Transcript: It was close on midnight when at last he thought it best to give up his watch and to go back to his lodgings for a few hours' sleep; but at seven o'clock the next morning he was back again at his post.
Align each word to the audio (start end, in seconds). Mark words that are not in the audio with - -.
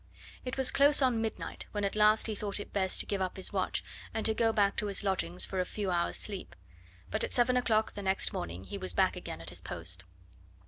It 0.43 0.57
was 0.57 0.71
close 0.71 0.99
on 1.03 1.21
midnight 1.21 1.67
when 1.73 1.83
at 1.85 1.95
last 1.95 2.25
he 2.25 2.33
thought 2.33 2.59
it 2.59 2.73
best 2.73 2.99
to 3.01 3.05
give 3.05 3.21
up 3.21 3.37
his 3.37 3.53
watch 3.53 3.83
and 4.15 4.25
to 4.25 4.33
go 4.33 4.51
back 4.51 4.75
to 4.77 4.87
his 4.87 5.03
lodgings 5.03 5.45
for 5.45 5.59
a 5.59 5.63
few 5.63 5.91
hours' 5.91 6.17
sleep; 6.17 6.55
but 7.11 7.23
at 7.23 7.33
seven 7.33 7.55
o'clock 7.55 7.91
the 7.93 8.01
next 8.01 8.33
morning 8.33 8.63
he 8.63 8.79
was 8.79 8.93
back 8.93 9.15
again 9.15 9.41
at 9.41 9.51
his 9.51 9.61
post. 9.61 10.03